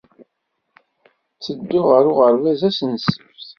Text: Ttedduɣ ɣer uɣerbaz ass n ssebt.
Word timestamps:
Ttedduɣ 1.35 1.85
ɣer 1.91 2.03
uɣerbaz 2.11 2.61
ass 2.67 2.79
n 2.83 2.91
ssebt. 3.05 3.43